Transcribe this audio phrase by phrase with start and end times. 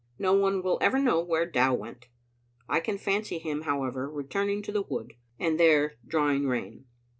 [0.17, 2.07] No one will ever know where Dow went.
[2.67, 6.85] I can fancy him, however, returning to the wood, and there drawing rein.